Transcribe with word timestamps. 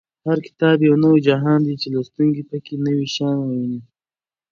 هر 0.25 0.37
کتاب 0.47 0.77
یو 0.87 0.95
نوی 1.03 1.19
جهان 1.27 1.59
دی 1.67 1.75
چې 1.81 1.87
لوستونکی 1.93 2.43
په 2.49 2.57
کې 2.65 2.75
نوي 2.85 3.07
شیان 3.15 3.37
ویني. 3.41 3.79